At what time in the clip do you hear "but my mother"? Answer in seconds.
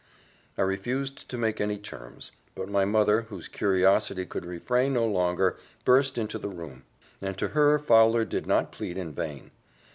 2.55-3.27